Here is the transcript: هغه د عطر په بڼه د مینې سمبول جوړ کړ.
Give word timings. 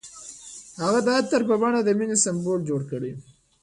هغه 0.81 0.99
د 1.03 1.07
عطر 1.17 1.41
په 1.49 1.55
بڼه 1.61 1.79
د 1.83 1.89
مینې 1.99 2.17
سمبول 2.23 2.59
جوړ 2.69 2.81
کړ. 2.91 3.01